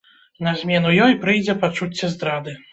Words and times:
На 0.47 0.53
змену 0.61 0.95
ёй 1.09 1.15
прыйдзе 1.27 1.57
пачуцце 1.67 2.13
здрады. 2.19 2.61